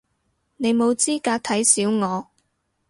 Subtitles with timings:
[0.57, 2.29] 你冇資格睇小我